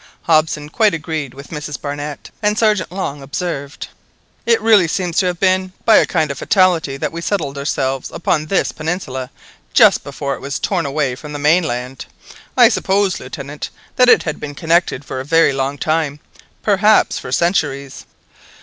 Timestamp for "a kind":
5.97-6.31